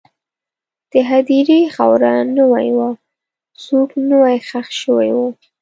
د 0.91 0.93
هدیرې 1.09 1.61
خاوره 1.75 2.13
نوې 2.37 2.69
وه، 2.77 2.89
څوک 3.63 3.89
نوی 4.09 4.35
ښخ 4.47 4.67
شوي 4.81 5.11
وو. 5.17 5.27